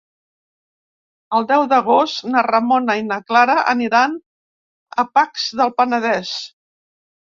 [1.39, 4.17] El deu d'agost na Ramona i na Clara aniran
[5.05, 6.33] a Pacs del Penedès.